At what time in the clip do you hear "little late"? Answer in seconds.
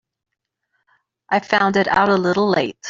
2.15-2.75